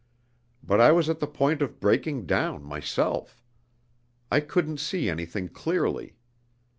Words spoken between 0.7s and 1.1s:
I was